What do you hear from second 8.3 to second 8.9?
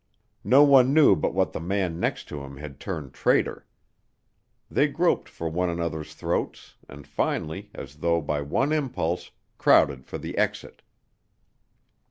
one